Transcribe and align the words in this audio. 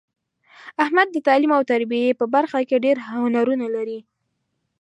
احمد 0.83 1.07
د 1.11 1.17
تعلیم 1.27 1.51
او 1.57 1.63
تربیې 1.71 2.17
په 2.19 2.25
برخه 2.35 2.59
کې 2.69 2.83
ډېر 2.85 2.97
هنرونه 3.09 3.67
لري. 3.75 3.99